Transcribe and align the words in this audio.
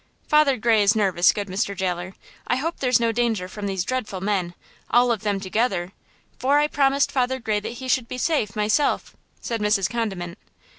"Father 0.27 0.57
Gray 0.57 0.81
is 0.81 0.95
nervous, 0.95 1.31
good 1.31 1.47
Mr. 1.47 1.75
Jailer; 1.77 2.15
I 2.47 2.55
hope 2.55 2.79
there's 2.79 2.99
no 2.99 3.11
danger 3.11 3.47
from 3.47 3.67
these 3.67 3.83
dreadful 3.83 4.19
men–all 4.19 5.11
of 5.11 5.21
them 5.21 5.39
together–for 5.39 6.57
I 6.57 6.65
promised 6.65 7.11
Father 7.11 7.37
Gray 7.39 7.59
that 7.59 7.73
he 7.73 7.87
should 7.87 8.07
be 8.07 8.17
safe, 8.17 8.55
myself," 8.55 9.15
said 9.41 9.61
Mrs. 9.61 9.87
Condiment. 9.91 10.39